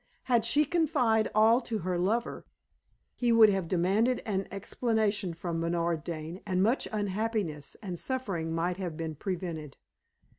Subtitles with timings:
[0.23, 2.43] Had she confided all to her lover,
[3.13, 8.77] he would have demanded an explanation from Bernard Dane, and much unhappiness and suffering might
[8.77, 9.77] have been prevented.